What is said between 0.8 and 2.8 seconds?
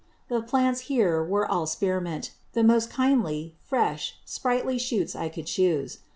here were all Spear Mint; the